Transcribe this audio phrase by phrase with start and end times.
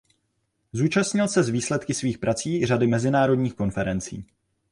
[0.73, 4.25] Zúčastnil se s výsledky svých prací řady mezinárodních konferencí.